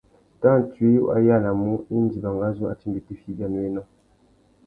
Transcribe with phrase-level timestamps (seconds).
[0.41, 3.81] Tantsuï wa yānamú indi mangazú a timba itifiya ibianéwénô?